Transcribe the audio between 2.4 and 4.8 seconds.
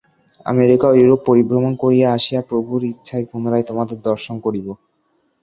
প্রভুর ইচ্ছায় পুনরায় তোমাদের দর্শন করিব।